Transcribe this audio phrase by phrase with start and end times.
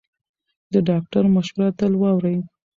[0.73, 2.37] د ډاکټر مشوره تل واورئ.